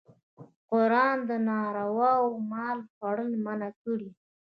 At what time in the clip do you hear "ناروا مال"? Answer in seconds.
1.49-2.79